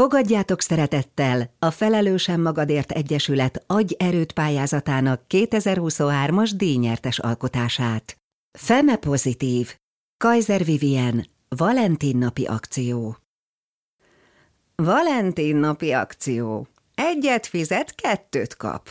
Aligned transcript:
Fogadjátok 0.00 0.60
szeretettel 0.60 1.54
a 1.58 1.70
Felelősen 1.70 2.40
Magadért 2.40 2.90
Egyesület 2.90 3.64
Agy 3.66 3.96
Erőt 3.98 4.32
pályázatának 4.32 5.22
2023-as 5.28 6.50
díjnyertes 6.56 7.18
alkotását. 7.18 8.16
Feme 8.58 8.96
Pozitív 8.96 9.76
Kaiser 10.16 10.64
Vivien 10.64 11.26
Valentin 11.48 12.16
napi 12.16 12.44
akció 12.44 13.16
Valentin 14.74 15.56
napi 15.56 15.92
akció. 15.92 16.66
Egyet 16.94 17.46
fizet, 17.46 17.94
kettőt 17.94 18.56
kap. 18.56 18.88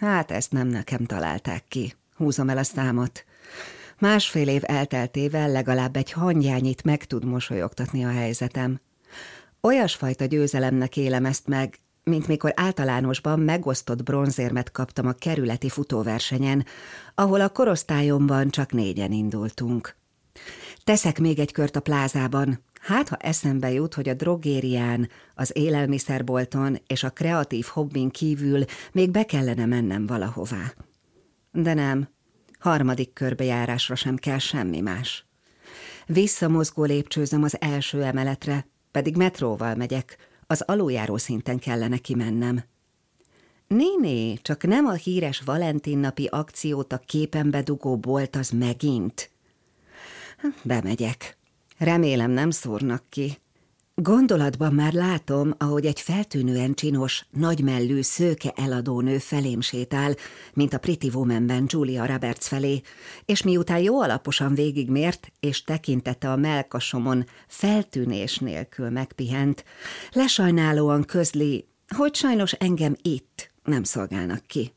Hát 0.00 0.30
ezt 0.30 0.52
nem 0.52 0.66
nekem 0.66 1.04
találták 1.04 1.64
ki. 1.68 1.94
Húzom 2.16 2.48
el 2.48 2.58
a 2.58 2.62
számot. 2.62 3.24
Másfél 3.98 4.48
év 4.48 4.62
elteltével 4.64 5.50
legalább 5.50 5.96
egy 5.96 6.12
hangyányit 6.12 6.84
meg 6.84 7.04
tud 7.04 7.24
mosolyogtatni 7.24 8.04
a 8.04 8.10
helyzetem. 8.10 8.80
Olyasfajta 9.66 10.24
győzelemnek 10.24 10.96
élem 10.96 11.24
ezt 11.24 11.46
meg, 11.46 11.78
mint 12.02 12.26
mikor 12.26 12.52
általánosban 12.56 13.40
megosztott 13.40 14.02
bronzérmet 14.02 14.72
kaptam 14.72 15.06
a 15.06 15.12
kerületi 15.12 15.68
futóversenyen, 15.68 16.64
ahol 17.14 17.40
a 17.40 17.48
korosztályomban 17.48 18.50
csak 18.50 18.72
négyen 18.72 19.12
indultunk. 19.12 19.96
Teszek 20.84 21.18
még 21.18 21.38
egy 21.38 21.52
kört 21.52 21.76
a 21.76 21.80
plázában, 21.80 22.62
hát 22.80 23.08
ha 23.08 23.16
eszembe 23.16 23.70
jut, 23.70 23.94
hogy 23.94 24.08
a 24.08 24.14
drogérián, 24.14 25.08
az 25.34 25.50
élelmiszerbolton 25.54 26.80
és 26.86 27.02
a 27.02 27.10
kreatív 27.10 27.64
hobbin 27.64 28.10
kívül 28.10 28.64
még 28.92 29.10
be 29.10 29.24
kellene 29.24 29.66
mennem 29.66 30.06
valahová. 30.06 30.74
De 31.52 31.74
nem, 31.74 32.08
harmadik 32.58 33.12
körbejárásra 33.12 33.94
sem 33.94 34.16
kell 34.16 34.38
semmi 34.38 34.80
más. 34.80 35.26
Visszamozgó 36.06 36.84
lépcsőzöm 36.84 37.42
az 37.42 37.56
első 37.60 38.02
emeletre, 38.02 38.66
pedig 38.94 39.16
metróval 39.16 39.74
megyek, 39.74 40.16
az 40.46 40.60
aluljáró 40.60 41.16
szinten 41.16 41.58
kellene 41.58 41.98
kimennem. 41.98 42.64
Néné, 43.66 44.34
csak 44.34 44.66
nem 44.66 44.86
a 44.86 44.92
híres 44.92 45.40
Valentin 45.40 45.98
napi 45.98 46.26
akciót 46.26 46.92
a 46.92 46.98
képen 46.98 47.50
dugó 47.64 47.96
bolt 47.96 48.36
az 48.36 48.50
megint. 48.50 49.30
Bemegyek. 50.62 51.36
Remélem 51.78 52.30
nem 52.30 52.50
szúrnak 52.50 53.04
ki. 53.08 53.38
Gondolatban 54.02 54.74
már 54.74 54.92
látom, 54.92 55.54
ahogy 55.58 55.86
egy 55.86 56.00
feltűnően 56.00 56.74
csinos, 56.74 57.26
nagymellű, 57.30 58.02
szőke 58.02 58.52
eladónő 58.56 59.18
felém 59.18 59.60
sétál, 59.60 60.14
mint 60.54 60.72
a 60.72 60.78
Pretty 60.78 61.08
Womanben 61.14 61.64
Julia 61.68 62.06
Roberts 62.06 62.44
felé, 62.44 62.80
és 63.24 63.42
miután 63.42 63.78
jó 63.78 64.00
alaposan 64.00 64.54
végigmért, 64.54 65.32
és 65.40 65.64
tekintete 65.64 66.30
a 66.30 66.36
melkasomon 66.36 67.24
feltűnés 67.46 68.38
nélkül 68.38 68.90
megpihent, 68.90 69.64
lesajnálóan 70.12 71.04
közli, 71.04 71.68
hogy 71.96 72.14
sajnos 72.14 72.52
engem 72.52 72.94
itt 73.02 73.50
nem 73.64 73.82
szolgálnak 73.82 74.46
ki. 74.46 74.74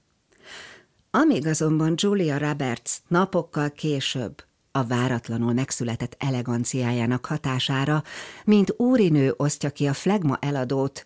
Amíg 1.12 1.48
azonban 1.48 1.94
Julia 1.96 2.38
Roberts 2.38 2.92
napokkal 3.08 3.72
később 3.72 4.47
a 4.78 4.84
váratlanul 4.84 5.54
megszületett 5.54 6.16
eleganciájának 6.20 7.26
hatására, 7.26 8.04
mint 8.46 8.74
úrinő 8.78 9.34
osztja 9.38 9.70
ki 9.70 9.88
a 9.88 9.94
flegma 9.94 10.38
eladót, 10.42 11.06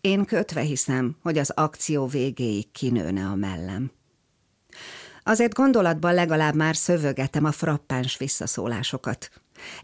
én 0.00 0.24
kötve 0.24 0.60
hiszem, 0.60 1.16
hogy 1.22 1.38
az 1.38 1.50
akció 1.50 2.06
végéig 2.06 2.70
kinőne 2.72 3.26
a 3.26 3.34
mellem. 3.34 3.90
Azért 5.22 5.54
gondolatban 5.54 6.14
legalább 6.14 6.54
már 6.54 6.76
szövögetem 6.76 7.44
a 7.44 7.52
frappáns 7.52 8.16
visszaszólásokat. 8.16 9.30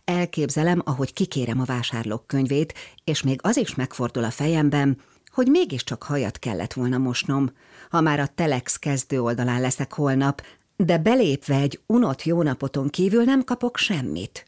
Elképzelem, 0.04 0.82
ahogy 0.84 1.12
kikérem 1.12 1.60
a 1.60 1.64
vásárlók 1.64 2.26
könyvét, 2.26 2.74
és 3.04 3.22
még 3.22 3.38
az 3.42 3.56
is 3.56 3.74
megfordul 3.74 4.24
a 4.24 4.30
fejemben, 4.30 4.98
hogy 5.32 5.46
mégiscsak 5.46 6.02
hajat 6.02 6.38
kellett 6.38 6.72
volna 6.72 6.98
mosnom, 6.98 7.50
ha 7.90 8.00
már 8.00 8.20
a 8.20 8.26
Telex 8.26 8.76
kezdő 8.76 9.22
oldalán 9.22 9.60
leszek 9.60 9.92
holnap, 9.92 10.42
de 10.84 10.98
belépve 10.98 11.54
egy 11.54 11.80
unott 11.86 12.22
jónapoton 12.22 12.88
kívül 12.88 13.24
nem 13.24 13.44
kapok 13.44 13.76
semmit. 13.76 14.46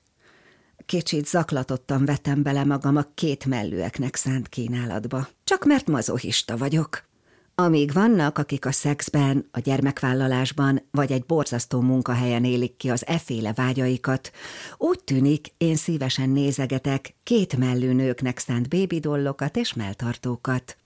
Kicsit 0.86 1.26
zaklatottan 1.26 2.04
vetem 2.04 2.42
bele 2.42 2.64
magam 2.64 2.96
a 2.96 3.06
két 3.14 3.44
mellőeknek 3.44 4.16
szánt 4.16 4.48
kínálatba, 4.48 5.28
csak 5.44 5.64
mert 5.64 5.86
mazohista 5.86 6.56
vagyok. 6.56 7.04
Amíg 7.54 7.92
vannak, 7.92 8.38
akik 8.38 8.66
a 8.66 8.72
szexben, 8.72 9.48
a 9.50 9.60
gyermekvállalásban 9.60 10.82
vagy 10.90 11.12
egy 11.12 11.24
borzasztó 11.24 11.80
munkahelyen 11.80 12.44
élik 12.44 12.76
ki 12.76 12.90
az 12.90 13.06
eféle 13.06 13.52
vágyaikat, 13.52 14.30
úgy 14.76 15.00
tűnik, 15.04 15.46
én 15.58 15.76
szívesen 15.76 16.28
nézegetek 16.28 17.14
két 17.22 17.56
mellő 17.56 17.92
nőknek 17.92 18.38
szánt 18.38 18.68
bébidollokat 18.68 19.56
és 19.56 19.72
melltartókat. 19.72 20.76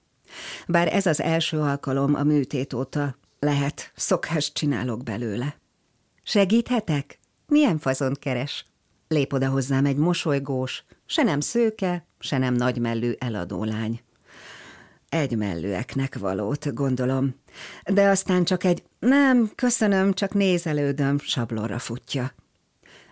Bár 0.66 0.94
ez 0.94 1.06
az 1.06 1.20
első 1.20 1.58
alkalom 1.58 2.14
a 2.14 2.22
műtét 2.22 2.72
óta, 2.72 3.16
lehet, 3.46 3.92
szokást 3.94 4.54
csinálok 4.54 5.02
belőle. 5.02 5.56
Segíthetek? 6.22 7.18
Milyen 7.46 7.78
fazont 7.78 8.18
keres? 8.18 8.66
Lép 9.08 9.32
oda 9.32 9.48
hozzám 9.48 9.84
egy 9.84 9.96
mosolygós, 9.96 10.84
se 11.06 11.22
nem 11.22 11.40
szőke, 11.40 12.06
se 12.18 12.38
nem 12.38 12.54
nagymellű 12.54 13.12
eladólány. 13.18 14.00
Egymellőeknek 15.08 16.18
valót, 16.18 16.74
gondolom, 16.74 17.34
de 17.84 18.08
aztán 18.08 18.44
csak 18.44 18.64
egy 18.64 18.82
nem, 18.98 19.50
köszönöm, 19.54 20.12
csak 20.12 20.34
nézelődöm, 20.34 21.18
sablonra 21.18 21.78
futja. 21.78 22.32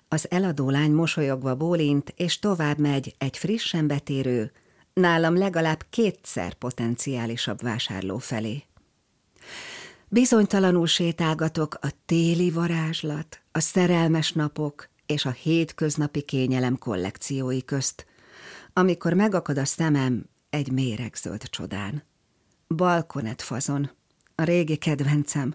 Az 0.09 0.31
eladólány 0.31 0.93
mosolyogva 0.93 1.55
bólint, 1.55 2.12
és 2.17 2.39
tovább 2.39 2.78
megy 2.78 3.15
egy 3.19 3.39
frissen 3.39 3.87
betérő, 3.87 4.53
nálam 4.93 5.37
legalább 5.37 5.84
kétszer 5.91 6.55
potenciálisabb 6.55 7.62
vásárló 7.62 8.19
felé. 8.19 8.65
Bizonytalanul 10.09 10.87
sétálgatok 10.87 11.75
a 11.81 11.89
téli 12.07 12.51
varázslat, 12.51 13.43
a 13.53 13.61
szerelmes 13.61 14.33
napok 14.33 14.89
és 15.07 15.25
a 15.25 15.31
hétköznapi 15.31 16.23
kényelem 16.23 16.79
kollekciói 16.79 17.65
közt, 17.65 18.07
amikor 18.73 19.13
megakad 19.13 19.59
a 19.59 19.65
szemem 19.65 20.27
egy 20.51 20.73
méregzöld 20.73 21.43
csodán. 21.43 22.03
Balkonet 22.69 23.43
fazon, 23.43 23.91
a 24.35 24.43
régi 24.43 24.77
kedvencem, 24.77 25.55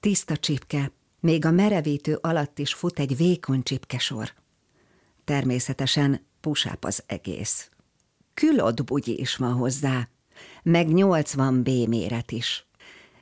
tiszta 0.00 0.36
csipke, 0.36 0.92
még 1.20 1.44
a 1.44 1.50
merevítő 1.50 2.18
alatt 2.20 2.58
is 2.58 2.74
fut 2.74 2.98
egy 2.98 3.16
vékony 3.16 3.62
csipkesor. 3.62 4.32
Természetesen 5.24 6.26
pusáp 6.40 6.84
az 6.84 7.02
egész. 7.06 7.70
Külod 8.34 8.84
bugyi 8.84 9.20
is 9.20 9.36
van 9.36 9.52
hozzá, 9.52 10.08
meg 10.62 10.88
80 10.88 11.62
B 11.62 11.68
méret 11.68 12.30
is. 12.30 12.69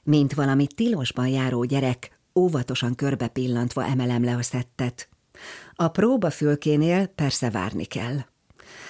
Mint 0.08 0.34
valami 0.34 0.66
tilosban 0.66 1.28
járó 1.28 1.64
gyerek, 1.64 2.19
óvatosan 2.34 2.94
körbe 2.94 3.28
pillantva 3.28 3.84
emelem 3.84 4.24
le 4.24 4.34
a 4.36 4.42
szettet. 4.42 5.08
A 5.74 5.88
próbafülkénél 5.88 7.06
persze 7.06 7.50
várni 7.50 7.84
kell. 7.84 8.16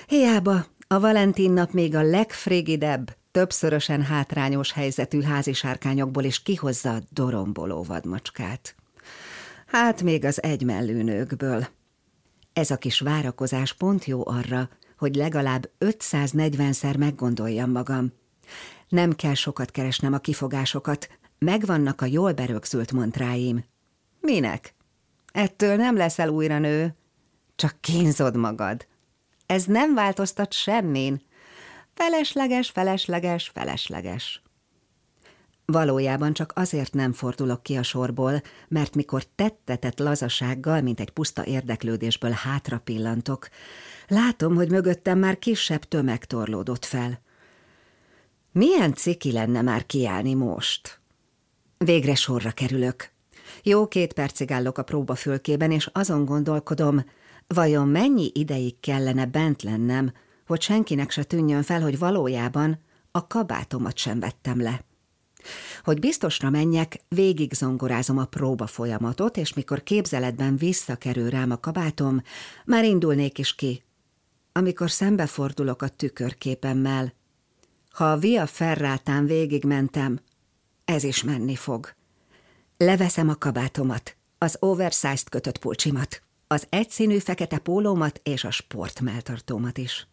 Hiába, 0.07 0.67
a 0.89 1.01
Valentin 1.01 1.53
nap 1.53 1.73
még 1.73 1.95
a 1.95 2.03
legfrigidebb, 2.03 3.17
többszörösen 3.31 4.03
hátrányos 4.03 4.73
helyzetű 4.73 5.23
házisárkányokból 5.23 6.25
is 6.25 6.43
kihozza 6.43 6.95
a 6.95 7.03
doromboló 7.11 7.83
vadmacskát. 7.83 8.75
Hát 9.67 10.03
még 10.03 10.25
az 10.25 10.43
egymellű 10.43 11.03
nőkből. 11.03 11.67
Ez 12.53 12.71
a 12.71 12.77
kis 12.77 13.01
várakozás 13.01 13.73
pont 13.73 14.05
jó 14.05 14.27
arra, 14.27 14.69
hogy 14.99 15.15
legalább 15.15 15.71
540-szer 15.79 16.99
meggondoljam 16.99 17.71
magam. 17.71 18.13
Nem 18.89 19.13
kell 19.13 19.35
sokat 19.35 19.71
keresnem 19.71 20.13
a 20.13 20.19
kifogásokat, 20.19 21.09
megvannak 21.39 22.01
a 22.01 22.07
jól 22.07 22.33
berögzült 22.33 22.93
mantráim. 22.93 23.65
Minek? 24.21 24.75
Ettől 25.33 25.77
nem 25.77 25.97
leszel 25.97 26.29
újra 26.29 26.59
nő, 26.59 26.95
csak 27.57 27.77
kínzod 27.81 28.37
magad. 28.37 28.87
Ez 29.47 29.65
nem 29.65 29.95
változtat 29.95 30.53
semmin. 30.53 31.23
Felesleges, 31.95 32.71
felesleges, 32.71 33.51
felesleges. 33.55 34.43
Valójában 35.65 36.33
csak 36.33 36.53
azért 36.55 36.95
nem 36.95 37.13
fordulok 37.13 37.63
ki 37.63 37.77
a 37.77 37.83
sorból, 37.83 38.43
mert 38.69 38.95
mikor 38.95 39.25
tettetett 39.35 39.99
lazasággal, 39.99 40.81
mint 40.81 41.01
egy 41.01 41.11
puszta 41.11 41.45
érdeklődésből 41.45 42.31
hátra 42.31 42.79
pillantok, 42.79 43.49
látom, 44.07 44.55
hogy 44.55 44.71
mögöttem 44.71 45.19
már 45.19 45.39
kisebb 45.39 45.85
tömeg 45.85 46.25
torlódott 46.25 46.85
fel. 46.85 47.21
Milyen 48.59 48.95
ciki 48.95 49.33
lenne 49.33 49.63
már 49.63 49.87
kiállni 49.87 50.35
most? 50.35 51.01
Végre 51.77 52.15
sorra 52.15 52.51
kerülök. 52.51 53.11
Jó 53.63 53.89
két 53.89 54.13
percig 54.13 54.51
állok 54.51 54.79
a 54.79 54.83
próbafülkében, 54.83 55.71
és 55.71 55.91
azon 55.93 56.25
gondolkodom, 56.25 57.05
vajon 57.47 57.89
mennyi 57.89 58.31
ideig 58.35 58.81
kellene 58.81 59.27
bent 59.27 59.63
lennem, 59.63 60.13
hogy 60.47 60.61
senkinek 60.61 61.11
se 61.11 61.23
tűnjön 61.23 61.63
fel, 61.63 61.81
hogy 61.81 61.99
valójában 61.99 62.79
a 63.11 63.27
kabátomat 63.27 63.97
sem 63.97 64.21
vettem 64.21 64.63
le. 64.63 64.85
Hogy 65.85 65.99
biztosra 65.99 66.51
menjek, 66.51 67.01
végig 67.09 67.53
zongorázom 67.53 68.19
a 68.19 68.25
próba 68.25 68.67
folyamatot, 68.67 69.37
és 69.37 69.53
mikor 69.53 69.83
képzeletben 69.83 70.57
visszakerül 70.57 71.31
rám 71.31 71.51
a 71.51 71.61
kabátom, 71.61 72.23
már 72.65 72.85
indulnék 72.85 73.39
is 73.39 73.55
ki. 73.55 73.83
Amikor 74.53 74.91
szembefordulok 74.91 75.83
a 75.83 75.89
tükörképemmel, 75.89 77.17
Ha 77.91 78.13
a 78.13 78.17
Via 78.17 78.47
Ferrátán 78.47 79.27
végigmentem, 79.27 80.21
ez 80.85 81.03
is 81.03 81.23
menni 81.23 81.57
fog. 81.57 81.95
Leveszem 82.77 83.29
a 83.29 83.35
kabátomat, 83.35 84.17
az 84.39 84.57
oversized 84.61 85.29
kötött 85.29 85.59
pulcsimat, 85.59 86.23
az 86.47 86.67
egyszínű 86.69 87.19
fekete 87.19 87.59
pólómat 87.59 88.21
és 88.23 88.45
a 88.45 88.51
sportmeltartómat 88.51 89.79
is. 89.79 90.07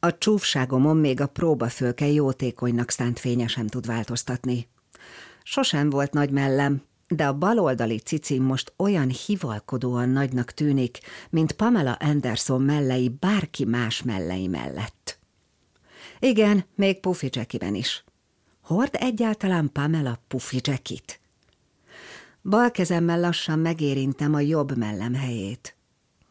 A 0.00 0.18
csúfságomon 0.18 0.96
még 0.96 1.20
a 1.20 1.26
próbafölke 1.26 2.06
jótékonynak 2.06 2.90
szánt 2.90 3.18
fénye 3.18 3.46
sem 3.46 3.66
tud 3.66 3.86
változtatni. 3.86 4.68
Sosem 5.42 5.90
volt 5.90 6.12
nagy 6.12 6.30
mellem, 6.30 6.82
de 7.08 7.26
a 7.26 7.38
baloldali 7.38 7.98
cicim 7.98 8.42
most 8.42 8.72
olyan 8.76 9.08
hivalkodóan 9.26 10.08
nagynak 10.08 10.50
tűnik, 10.50 10.98
mint 11.30 11.52
Pamela 11.52 11.92
Anderson 11.92 12.62
mellei 12.62 13.08
bárki 13.08 13.64
más 13.64 14.02
mellei 14.02 14.46
mellett. 14.46 15.18
Igen, 16.24 16.64
még 16.74 17.00
Puffy 17.00 17.28
Jackiben 17.30 17.74
is. 17.74 18.04
Hord 18.60 18.90
egyáltalán 18.92 19.70
Pamela 19.72 20.18
Puffy 20.28 20.60
Jackit? 20.62 21.20
Bal 22.42 22.70
kezemmel 22.70 23.20
lassan 23.20 23.58
megérintem 23.58 24.34
a 24.34 24.40
jobb 24.40 24.76
mellem 24.76 25.14
helyét. 25.14 25.76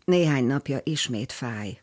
Néhány 0.06 0.46
napja 0.46 0.80
ismét 0.84 1.32
fáj. 1.32 1.82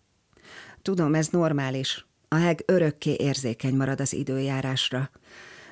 Tudom, 0.82 1.14
ez 1.14 1.28
normális. 1.28 2.06
A 2.28 2.34
heg 2.34 2.62
örökké 2.66 3.14
érzékeny 3.18 3.74
marad 3.74 4.00
az 4.00 4.12
időjárásra. 4.12 5.10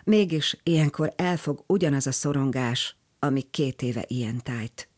Mégis 0.05 0.57
ilyenkor 0.63 1.13
elfog 1.17 1.65
ugyanaz 1.67 2.07
a 2.07 2.13
szorongás, 2.13 2.97
ami 3.19 3.43
két 3.43 3.83
éve 3.83 4.05
ilyen 4.07 4.43
tájt. 4.43 4.89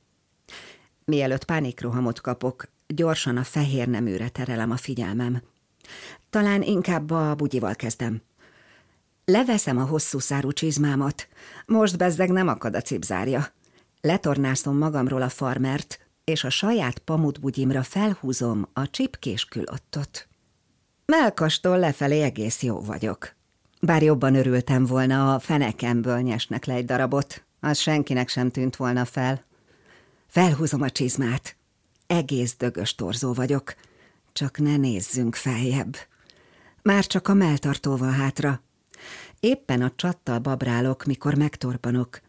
Mielőtt 1.05 1.45
pánikrohamot 1.45 2.21
kapok, 2.21 2.69
gyorsan 2.87 3.37
a 3.37 3.45
fehér 3.45 3.89
neműre 3.89 4.29
terelem 4.29 4.71
a 4.71 4.77
figyelmem. 4.77 5.43
Talán 6.31 6.63
inkább 6.63 7.11
a 7.11 7.35
bugyival 7.35 7.75
kezdem. 7.75 8.23
Leveszem 9.25 9.79
a 9.79 9.85
hosszú 9.85 10.19
szárú 10.19 10.53
csizmámat. 10.53 11.29
Most 11.67 11.97
bezzeg 11.97 12.31
nem 12.31 12.49
akad 12.49 12.75
a 12.75 12.81
cipzárja. 12.81 13.47
Letornászom 14.01 14.79
magamról 14.79 15.23
a 15.23 15.29
farmert, 15.29 15.99
és 16.25 16.45
a 16.45 16.51
saját 16.51 16.99
pamutbugyimra 16.99 17.83
felhúzom 17.83 18.69
a 18.73 18.91
csipkés 18.91 19.45
külottot. 19.45 20.29
Melkastól 21.07 21.79
lefelé 21.79 22.23
egész 22.23 22.63
jó 22.63 22.81
vagyok. 22.81 23.37
Bár 23.81 24.03
jobban 24.03 24.35
örültem 24.35 24.87
volna, 24.87 25.35
a 25.35 25.39
fenekemből 25.39 26.21
nyesnek 26.21 26.65
le 26.65 26.75
egy 26.75 26.85
darabot, 26.85 27.45
az 27.61 27.79
senkinek 27.79 28.29
sem 28.29 28.51
tűnt 28.51 28.77
volna 28.77 29.05
fel. 29.05 29.45
Felhúzom 30.27 30.83
a 30.83 30.91
csizmát. 30.91 31.57
Egész 32.07 32.57
dögös 32.57 32.95
torzó 32.95 33.33
vagyok. 33.33 33.75
Csak 34.39 34.59
ne 34.59 34.77
nézzünk 34.77 35.35
feljebb. 35.35 35.97
Már 36.83 37.07
csak 37.07 37.29
a 37.29 37.35
melltartóval 37.35 38.11
hátra. 38.11 38.63
Éppen 39.41 39.83
a 39.83 39.93
csattal 39.97 40.39
babrálok, 40.39 41.05
mikor 41.05 41.35
megtorpanok, 41.35 42.21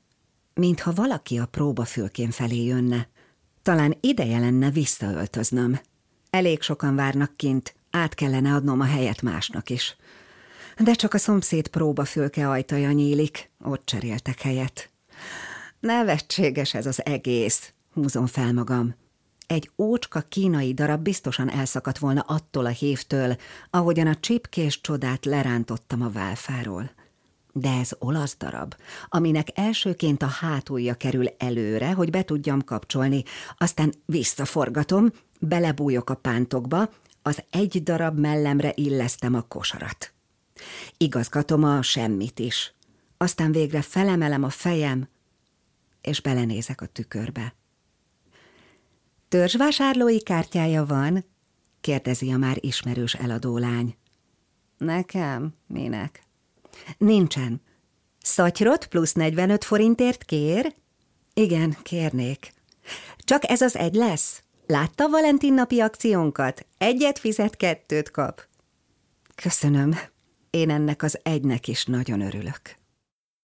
mintha 0.54 0.94
valaki 0.94 1.38
a 1.38 1.46
próbafülkén 1.46 2.32
felé 2.32 2.66
jönne. 2.66 3.08
Talán 3.62 3.98
ideje 4.00 4.40
lenne 4.40 4.70
visszaöltöznöm. 4.70 5.80
Elég 6.30 6.62
sokan 6.62 6.96
várnak 6.96 7.38
kint, 7.38 7.76
át 7.90 8.14
kellene 8.14 8.54
adnom 8.54 8.80
a 8.80 8.86
helyet 8.86 9.22
másnak 9.22 9.70
is. 9.70 9.96
De 10.78 10.94
csak 10.94 11.14
a 11.14 11.18
szomszéd 11.18 11.68
próbafülke 11.68 12.50
ajtaja 12.50 12.92
nyílik, 12.92 13.50
ott 13.64 13.86
cseréltek 13.86 14.42
helyet. 14.42 14.90
Nevetséges 15.80 16.74
ez 16.74 16.86
az 16.86 17.06
egész, 17.06 17.74
húzom 17.94 18.26
fel 18.26 18.54
magam. 18.54 18.96
Egy 19.50 19.72
ócska 19.78 20.22
kínai 20.22 20.74
darab 20.74 21.02
biztosan 21.02 21.50
elszakadt 21.52 21.98
volna 21.98 22.22
attól 22.22 22.66
a 22.66 22.70
hévtől, 22.70 23.36
ahogyan 23.70 24.08
a 24.08 24.16
csipkés 24.16 24.82
csodát 24.82 25.26
lerántottam 25.26 26.02
a 26.02 26.10
válfáról. 26.10 26.92
De 27.52 27.70
ez 27.70 27.92
olasz 28.00 28.36
darab, 28.38 28.76
aminek 29.08 29.48
elsőként 29.54 30.22
a 30.22 30.28
hátulja 30.28 30.94
kerül 30.94 31.28
előre, 31.38 31.92
hogy 31.92 32.10
be 32.10 32.24
tudjam 32.24 32.64
kapcsolni, 32.64 33.24
aztán 33.58 33.94
visszaforgatom, 34.06 35.12
belebújok 35.40 36.10
a 36.10 36.16
pántokba, 36.16 36.90
az 37.22 37.44
egy 37.50 37.84
darab 37.84 38.20
mellemre 38.20 38.72
illesztem 38.76 39.34
a 39.34 39.42
kosarat. 39.42 40.14
Igazgatom 40.98 41.64
a 41.64 41.82
semmit 41.82 42.40
is. 42.40 42.74
Aztán 43.18 43.52
végre 43.52 43.82
felemelem 43.82 44.44
a 44.44 44.50
fejem, 44.50 45.08
és 46.02 46.22
belenézek 46.22 46.82
a 46.82 46.86
tükörbe. 46.86 47.59
Törzsvásárlói 49.30 50.22
kártyája 50.24 50.86
van? 50.86 51.26
kérdezi 51.82 52.32
a 52.32 52.38
már 52.38 52.58
ismerős 52.60 53.14
eladólány. 53.14 53.96
Nekem? 54.78 55.54
Minek? 55.68 56.24
Nincsen. 56.98 57.62
Szatyrot 58.22 58.88
plusz 58.88 59.14
45 59.14 59.64
forintért 59.64 60.24
kér? 60.24 60.76
Igen, 61.34 61.78
kérnék. 61.82 62.54
Csak 63.18 63.50
ez 63.50 63.62
az 63.62 63.76
egy 63.76 63.96
lesz? 63.96 64.44
Látta 64.68 65.10
Valentin 65.10 65.54
napi 65.54 65.80
akciónkat? 65.80 66.66
Egyet 66.78 67.20
fizet, 67.20 67.56
kettőt 67.56 68.12
kap. 68.12 68.48
Köszönöm. 69.36 70.00
Én 70.50 70.70
ennek 70.70 71.04
az 71.04 71.20
egynek 71.24 71.68
is 71.68 71.86
nagyon 71.86 72.22
örülök. 72.22 72.79